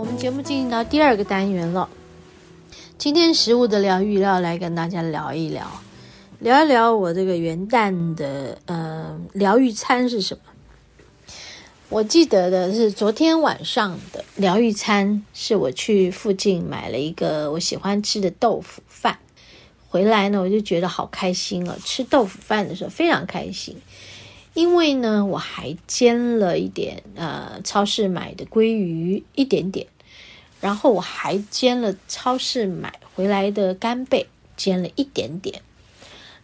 [0.00, 1.86] 我们节目进行到第二个单元了。
[2.96, 5.70] 今天食物的疗愈要来跟大家聊一聊，
[6.38, 10.42] 聊一聊我这个元旦的呃疗愈餐是什么。
[11.90, 19.18] 我记得的是昨天晚上的疗愈餐，是我去附近买了一个我喜欢吃的豆腐饭，
[19.90, 23.76] 回来呢我就觉得好开心哦，吃豆腐饭的时候非常开心，
[24.54, 29.86] 因为呢我还煎了一点呃超市买的鲑鱼一点点。
[30.60, 35.62] 然后我还煎了超市买回来的干贝，煎了一点点。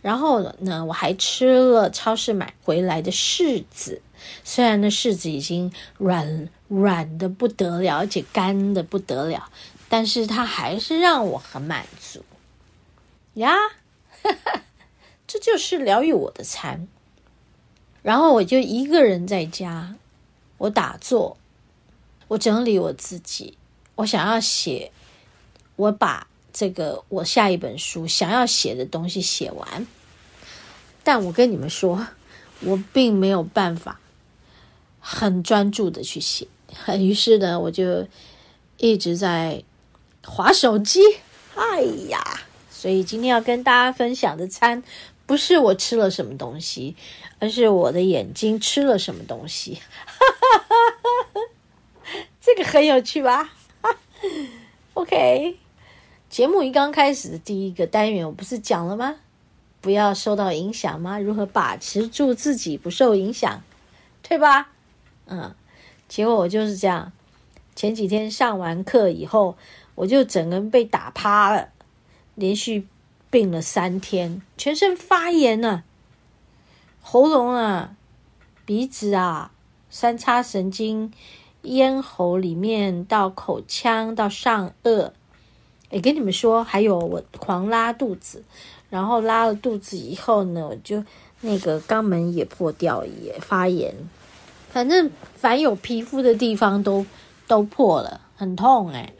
[0.00, 4.00] 然后呢，我还吃了超市买回来的柿子，
[4.42, 9.50] 虽然那柿子已经软软的不得了，而且干的不得了，
[9.90, 12.24] 但是它还是让我很满足
[13.34, 13.54] 呀。
[15.26, 16.88] 这就是疗愈我的餐。
[18.06, 19.92] 然后我就一个人在家，
[20.58, 21.36] 我打坐，
[22.28, 23.58] 我整理我自己。
[23.96, 24.92] 我想要写，
[25.74, 29.84] 我把这个我下一本书想要写的东西写完，
[31.02, 32.06] 但我跟你们说，
[32.60, 33.98] 我并没有办法
[35.00, 36.46] 很专注的去写，
[36.96, 38.06] 于是呢，我就
[38.76, 39.64] 一直在
[40.22, 41.00] 划手机。
[41.56, 42.22] 哎呀，
[42.70, 44.84] 所以今天要跟大家分享的餐，
[45.26, 46.96] 不是我吃了什么东西，
[47.40, 49.80] 而是我的眼睛吃了什么东西。
[52.40, 53.52] 这个很有趣吧
[54.94, 55.58] ？OK，
[56.30, 59.16] 节目一刚开始的第一个单元，我不是讲了吗？
[59.80, 61.18] 不要受到影响吗？
[61.18, 63.62] 如何把持住自己不受影响，
[64.22, 64.70] 对吧？
[65.26, 65.54] 嗯，
[66.08, 67.12] 结果我就是这样。
[67.74, 69.58] 前几天上完课以后，
[69.96, 71.68] 我就整个人被打趴了，
[72.34, 72.86] 连续
[73.36, 75.84] 病了三天，全身发炎了，
[77.02, 77.94] 喉咙啊、
[78.64, 79.52] 鼻子啊、
[79.90, 81.12] 三叉神经。
[81.60, 85.10] 咽喉里面到口腔到上颚，
[85.90, 88.42] 诶，跟你们说，还有我狂拉肚子，
[88.88, 91.04] 然后拉了肚子以后呢，我就
[91.42, 93.94] 那个肛门也破掉，也发炎，
[94.70, 97.04] 反正凡有皮肤的地方都
[97.46, 99.12] 都破了，很痛诶，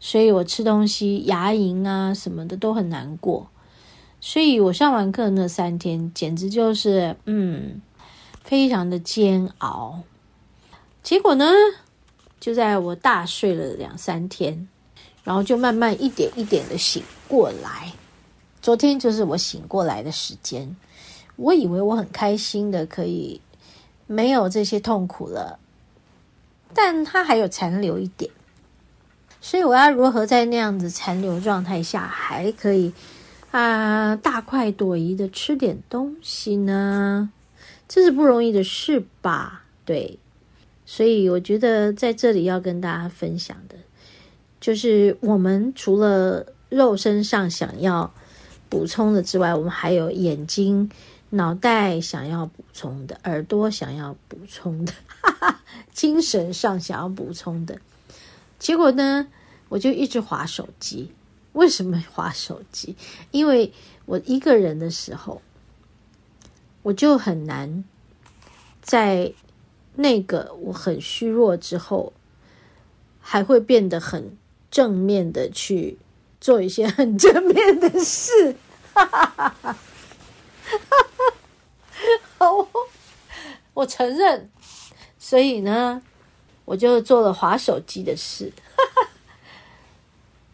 [0.00, 3.46] 所以我吃东西牙龈啊什么的都很难过，
[4.18, 7.80] 所以我上完课那三天简直就是嗯，
[8.42, 10.00] 非常的煎熬。
[11.02, 11.52] 结果呢，
[12.40, 14.68] 就在我大睡了两三天，
[15.22, 17.92] 然后就慢慢一点一点的醒过来。
[18.62, 20.76] 昨天就是我醒过来的时间，
[21.36, 23.40] 我以为我很开心的可以
[24.06, 25.58] 没有这些痛苦了，
[26.74, 28.30] 但它还有残留一点，
[29.40, 32.92] 所以我要如何在那样子残留状态下还可以
[33.50, 37.30] 啊大快朵颐的吃点东西呢？
[37.88, 39.64] 这是不容易的事吧？
[39.84, 40.18] 对。
[40.84, 43.76] 所以我觉得在这里要跟大家分享的，
[44.60, 48.12] 就是我们除了肉身上想要
[48.68, 50.90] 补充的之外，我们还有眼睛、
[51.30, 54.92] 脑袋想要补充的，耳朵想要补充的，
[55.22, 55.60] 哈哈，
[55.92, 57.78] 精神上想要补充的。
[58.60, 59.26] 结果呢，
[59.68, 61.12] 我就一直滑手机。
[61.54, 62.94] 为什么滑手机？
[63.32, 63.72] 因为
[64.06, 65.42] 我一个人的时候，
[66.82, 67.82] 我就很难
[68.80, 69.32] 在。
[69.96, 72.12] 那个我很虚弱之后，
[73.20, 74.38] 还会变得很
[74.70, 75.98] 正面的去
[76.40, 78.56] 做一些很正面的事，
[78.94, 79.76] 哈哈哈哈
[81.18, 81.36] 哈！
[82.38, 82.68] 好，
[83.74, 84.48] 我承认，
[85.18, 86.00] 所以呢，
[86.70, 88.52] 我就做了划手机的事，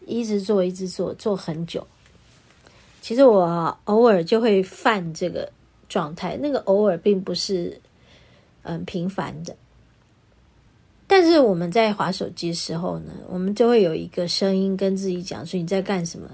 [0.07, 1.85] 一直做，一直做，做很久。
[3.01, 5.51] 其实我偶尔就会犯这个
[5.87, 7.79] 状态，那个偶尔并不是。
[8.69, 9.55] 嗯频繁的，
[11.07, 16.29] 但是我们在划手机的时候呢，我们就会有一个声音跟自己讲说：“你在干什么？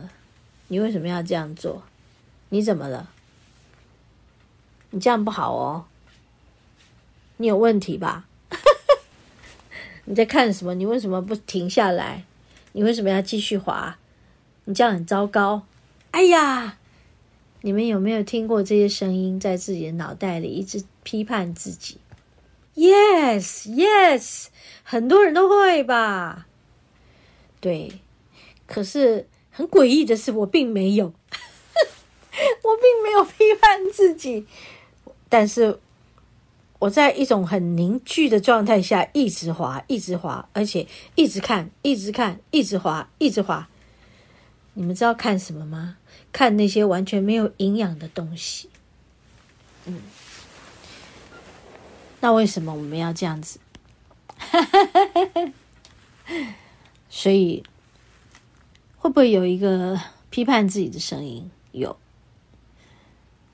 [0.68, 1.84] 你为什么要这样做？
[2.50, 3.08] 你怎么了？
[4.90, 5.86] 你这样不好哦，
[7.38, 8.26] 你有问题吧？
[10.06, 10.74] 你在看什么？
[10.74, 12.26] 你为什么不停下来？
[12.74, 13.98] 你为什么要继续滑？
[14.66, 15.64] 你这样很糟糕。
[16.12, 16.78] 哎呀，
[17.62, 21.98] 你们有没有听过这些声音在自己的脑袋里一直批判自己
[22.76, 24.48] ？Yes, yes，
[24.84, 26.48] 很多人都会吧？
[27.60, 28.02] 对，
[28.66, 31.06] 可是很诡异的是，我并没有，
[32.64, 34.46] 我并没有批判自己，
[35.30, 35.80] 但是
[36.84, 40.86] 我在一种很凝聚的状态下，一直滑，一直滑，而且
[41.16, 43.70] 一直看，一直看，一直滑，一直滑。
[44.74, 45.96] 你们知道看什么吗？
[46.34, 48.70] 看那些完全没有营养的东西。
[49.86, 50.02] 嗯，
[52.20, 53.60] 那为什么我们要这样子？
[57.10, 57.64] 所以
[58.98, 59.98] 会不会有一个
[60.30, 61.50] 批判自己的声音？
[61.72, 61.96] 有。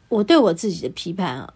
[0.08, 1.54] 我对我自己的批判啊，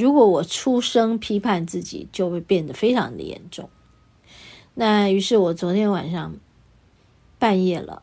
[0.00, 3.68] 如果我出声批判自己，就会变得非常的严重。
[4.74, 6.36] 那于是我昨天晚上
[7.38, 8.02] 半夜了。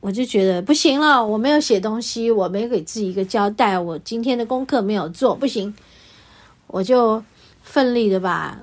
[0.00, 5.74] 我就觉得不行了，我没有写东西，我没给自己一个交代，我今天的功课没有做，不行，
[6.66, 7.24] 我就
[7.62, 8.62] 奋力的把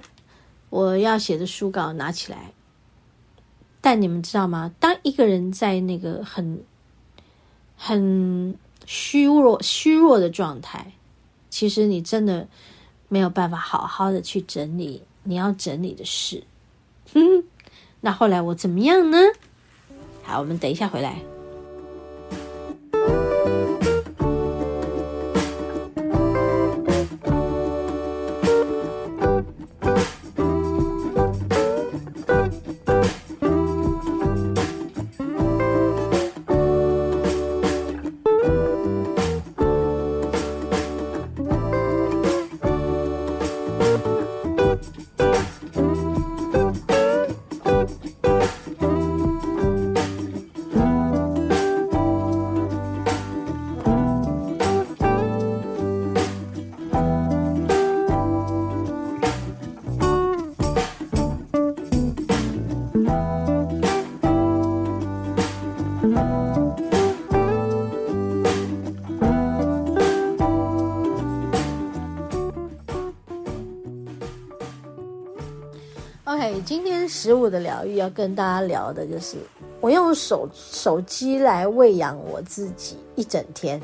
[0.70, 2.52] 我要写的书稿拿起来。
[3.82, 4.72] 但你们知道吗？
[4.80, 6.64] 当一个人在那个很
[7.76, 8.56] 很
[8.86, 10.94] 虚弱、虚弱的状态，
[11.50, 12.48] 其实你真的
[13.12, 16.42] 没有办法好好的去整理你要整理的事。
[17.14, 17.44] 哼，
[18.00, 19.18] 那后来我怎么样呢？
[20.24, 21.20] 好，我们等一下回来。
[77.22, 79.38] 食物的疗愈要跟大家聊的就是，
[79.80, 83.80] 我用手手机来喂养我自己一整天，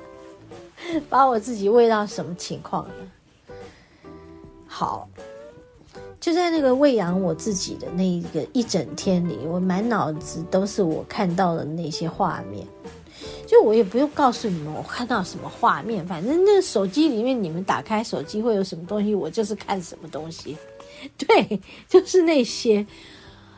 [1.10, 3.54] 把我自己喂到什么情况呢？
[4.66, 5.06] 好，
[6.18, 12.66] 就在那个喂养我自己的那一个一整天里，我满脑子都是我看到的那些画面。
[13.46, 20.56] 就我也不用告诉你们我看到什么画面，反正那手机里面你们打开手机会有什么东西，我就是看什么东西。
[21.16, 22.86] 对，就是那些，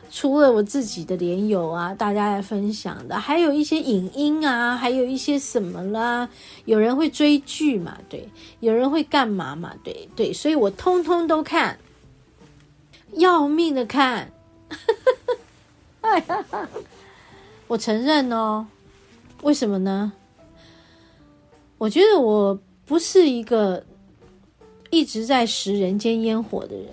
[0.09, 6.29] 除了我自己的连友啊，大家来分享的，还有一些影音啊，还有一些什么啦，
[6.65, 8.29] 有人会追剧嘛，对，
[8.59, 11.77] 有人会干嘛嘛，对对，所以我通通都看，
[13.13, 14.31] 要命的看，
[16.01, 16.45] 哎呀，
[17.67, 18.65] 我承认哦，
[19.41, 20.13] 为什么呢？
[21.77, 23.83] 我觉得我不是一个
[24.89, 26.85] 一直在食人间烟火的人。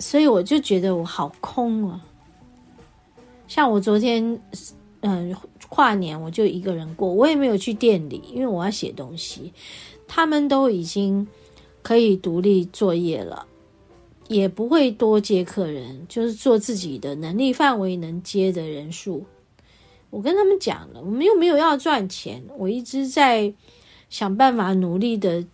[0.00, 2.00] 所以我就觉得我好空啊！
[3.46, 4.40] 像我昨天，
[5.00, 5.36] 嗯，
[5.68, 9.52] 跨年我就一个人过，我也没有去店里，因为我要写东西。
[10.08, 11.28] 他们都已经
[11.82, 13.46] 可以独立作业了，
[14.26, 19.26] 也不会多接客人，就是做自己的能力范围能接的人数。
[20.08, 23.52] 我跟他们讲了，我们又没有要赚钱，我一直在
[24.08, 25.44] 想办法努力的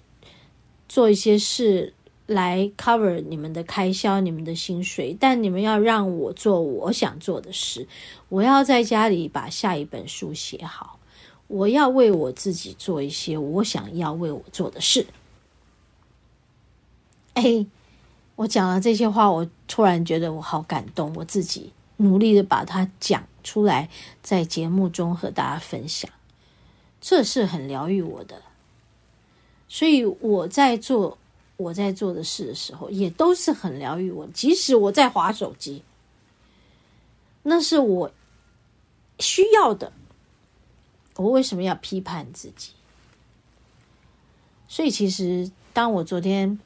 [0.89, 1.93] 做一些事。
[2.27, 7.87] 来 cover 你们的开销、你们的薪水，但你们要让我做我想做的事。
[8.29, 10.99] 我要在家里把下一本书写好，
[11.47, 15.07] 我要为我自己做一些我想要为我做的事。
[17.35, 17.65] 哎，
[18.35, 23.89] 我讲了这些话，我突然觉得我好感动，我自己努力的把它讲出来，
[24.21, 26.11] 在节目中和大家分享，
[27.01, 28.43] 这是很疗愈我的。
[29.69, 31.19] 所以我在做。
[31.57, 34.27] 我在做的事的时候，也都是很疗愈我。
[34.35, 35.83] 即使我在划手机，
[37.43, 38.13] 那是我
[39.19, 39.93] 需要的。
[41.17, 42.73] 我为什么要批判自己？
[44.69, 46.59] 所以，其实当我昨天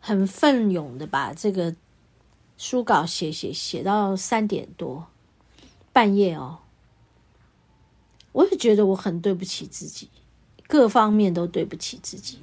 [0.00, 1.76] 很奋勇的把这个
[2.58, 5.06] 书稿写写写到三点多
[5.92, 6.58] 半夜哦，
[8.32, 10.08] 我也觉得我很对不起自己，
[10.66, 12.40] 各方面都对不起自己。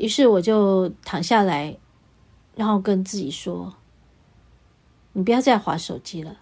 [0.00, 1.76] 于是我就躺下来，
[2.56, 3.74] 然后跟自己说
[5.12, 6.38] ：“你不要再划手机了。”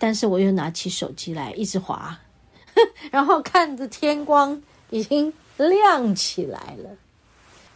[0.00, 2.18] 但是我又拿起手机来一直划，
[3.12, 6.90] 然后看着天光已经亮起来了，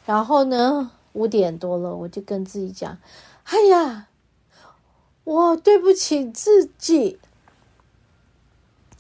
[0.07, 2.97] 然后呢，五点多了，我就跟自己讲
[3.45, 4.07] ：“哎呀，
[5.25, 7.19] 我对不起自己。”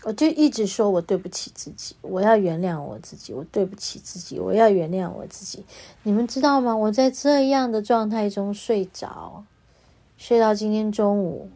[0.04, 5.64] 我就一直说我对不起自己，我要原谅我自己，我对不起自己，我要原谅我自己。
[6.02, 6.76] 你们知道吗？
[6.76, 9.44] 我在这样的状态中睡着，
[10.16, 11.48] 睡到今天中午，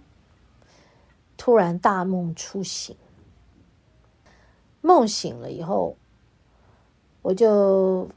[1.37, 2.95] 突然大梦初醒。
[4.81, 5.97] 梦醒了以后，
[7.23, 8.09] 我就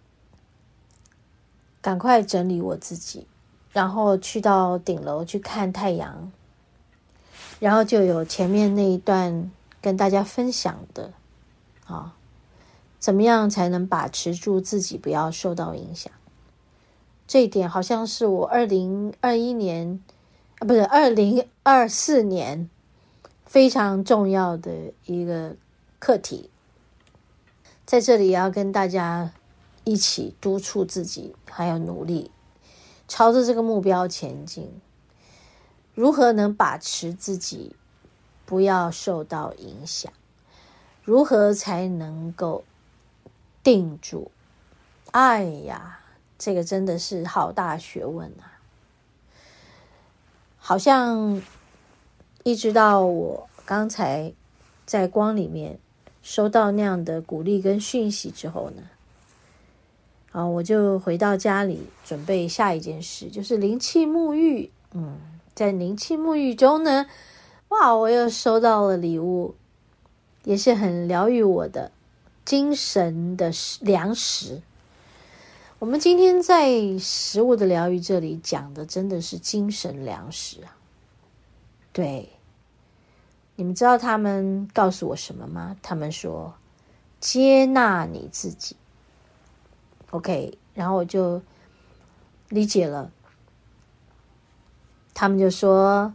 [1.82, 3.26] 赶快整理我自己，
[3.72, 6.32] 然后去到顶楼去看太阳，
[7.60, 9.52] 然后就有前面那一段。
[9.82, 11.14] 跟大家分享的，
[11.86, 12.16] 啊，
[13.00, 16.12] 怎么样才能把持住自己，不要受到影响？
[17.28, 20.04] 这一点好像是我二零二一年
[20.60, 22.70] 啊，不是二零二四年
[23.46, 25.56] 非常重要的一个
[26.00, 26.50] 课题。
[27.86, 29.32] 在这里也要跟大家
[29.84, 32.32] 一起督促自己，还有努力
[33.08, 34.72] 朝着这个目标前进。
[35.96, 37.76] 如何能把持自己？
[38.50, 40.12] 不要受到影响，
[41.04, 42.64] 如何才能够
[43.64, 44.32] 定住？
[45.12, 46.00] 哎呀，
[46.40, 48.58] 这个真的是好大学问啊！
[50.58, 51.40] 好像
[52.42, 54.34] 一直到我刚才
[54.88, 55.78] 在光里面
[56.24, 58.82] 收到那样的鼓励跟讯息之后呢，
[60.32, 64.72] 啊，我就回到家里准备下一件事，就是灵气沐浴。
[64.94, 65.20] 嗯，
[65.54, 67.06] 在灵气沐浴中呢。
[67.70, 67.96] 哇！
[67.96, 69.56] 我又收到了礼物，
[70.44, 71.92] 也是很疗愈我的
[72.44, 74.62] 精神的食粮食。
[75.78, 80.76] 我们今天在食物的疗愈这里讲的真的是精神粮食啊！
[81.94, 82.30] 对，
[83.56, 85.78] 你们知道他们告诉我什么吗？
[85.82, 86.56] 他们说
[87.20, 88.76] 接纳你自己。
[90.10, 91.42] OK，然后我就
[92.50, 93.12] 理解了，
[95.14, 96.14] 他们就说。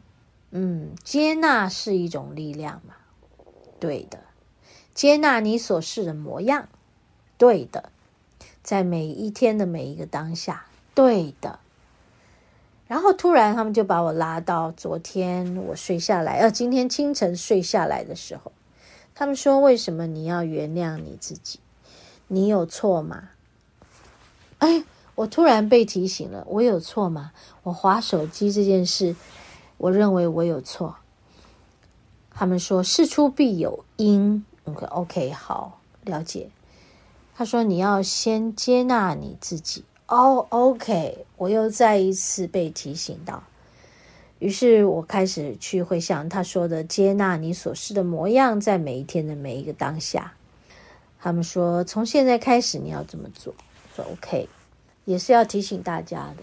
[0.56, 2.94] 嗯，接纳是一种力量嘛？
[3.80, 4.20] 对的，
[4.94, 6.68] 接纳你所是的模样，
[7.36, 7.90] 对的，
[8.62, 11.58] 在每一天的每一个当下，对的。
[12.86, 18.52] 然后突然，他们就把我拉到昨天我睡下来，呃，今天清晨睡下来的时候，
[19.12, 21.58] 他们说：“为什么你要原谅你自己？
[22.28, 23.30] 你有错吗？”
[24.58, 24.84] 哎，
[25.16, 27.32] 我突然被提醒了，我有错吗？
[27.64, 29.16] 我划手机这件事。
[29.76, 30.96] 我认为我有错。
[32.30, 34.44] 他们说事出必有因。
[34.64, 36.48] OK，OK，好，了解。
[37.36, 39.84] 他说你要先接纳你自己。
[40.06, 43.42] 哦，OK，我又再一次被提醒到。
[44.38, 50.34] 于是我开始去回想他说的接纳你所示的模样，在每一天的每一个当下。
[51.20, 53.54] 他们说从现在开始你要这么做。
[53.96, 54.48] 说 OK，
[55.04, 56.42] 也是要提醒大家的。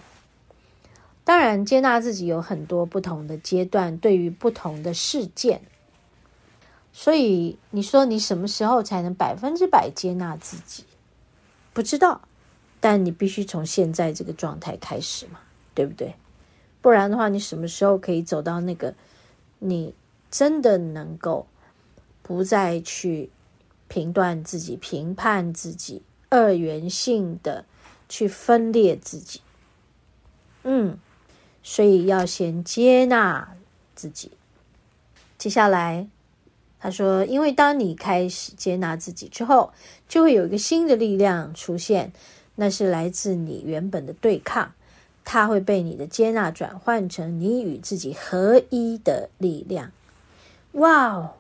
[1.24, 5.62] 当然，接纳自己有很多不同的阶段，对于不同的事件。
[6.92, 10.84] 所以你说你什么时候才能百分之百接纳自己？
[11.74, 12.22] 不知道，
[12.82, 15.40] 但你必须从现在这个状态开始嘛，
[15.74, 16.16] 对不对？
[16.82, 18.94] 不然的话，你什么时候可以走到那个
[19.60, 19.94] 你
[20.30, 21.48] 真的能够
[22.24, 23.30] 不再去
[23.88, 27.64] 评断自己、评判自己、二元性的
[28.10, 29.40] 去分裂自己？
[30.64, 30.98] 嗯。
[31.64, 33.56] 所以要先接纳
[33.96, 34.32] 自己。
[35.38, 36.08] 接下来，
[36.80, 39.72] 他说：“因为当你开始接纳自己之后，
[40.08, 42.12] 就会有一个新的力量出现，
[42.56, 44.74] 那是来自你原本的对抗，
[45.24, 49.92] 它会被你的接纳转换成你与自己合一的力量。”
[50.74, 51.32] 哇哦！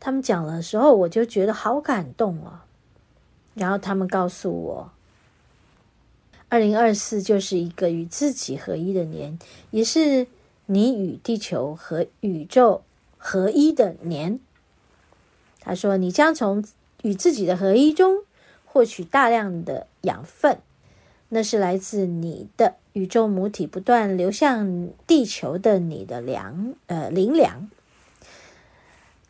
[0.00, 2.64] 他们讲的时候，我就觉得好感动啊。
[3.54, 4.92] 然后他们告诉我。
[6.50, 9.38] 二零二四就是一个与自己合一的年，
[9.70, 10.26] 也是
[10.64, 12.82] 你与地球和宇宙
[13.18, 14.40] 合一的年。
[15.60, 16.64] 他说：“你将从
[17.02, 18.22] 与自己的合一中
[18.64, 20.58] 获取大量的养分，
[21.28, 27.68] 那是来自你的宇宙母体不断流向地球的你的粮，呃，灵粮。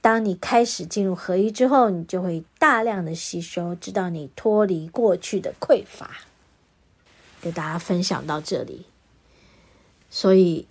[0.01, 6.11] 当你开始进入合一之后，你就会大量的吸收，直到你脱离过去的匮乏。”
[7.40, 8.87] 给大家分享到这里，
[10.11, 10.66] 所以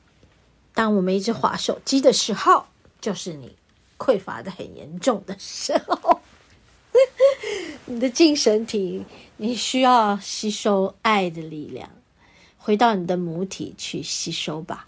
[0.74, 2.66] 当我们一直划手机的时候，
[3.00, 3.56] 就是你
[3.98, 6.22] 匮乏的很严重的时候。
[7.86, 9.06] 你的精神体，
[9.38, 11.90] 你需要吸收爱的力量，
[12.58, 14.86] 回到你的母体去吸收吧。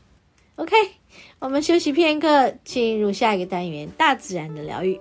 [0.55, 0.75] OK，
[1.39, 4.99] 我们休息片刻，进入下一个单元——大自然的疗愈。